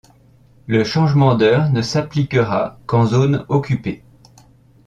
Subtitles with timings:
[0.65, 4.03] Le changement d’heure ne s’appliquera qu’en zone occupée.